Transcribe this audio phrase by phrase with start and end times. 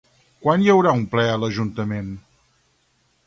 [0.45, 2.09] Quan hi haurà un ple a l'ajuntament?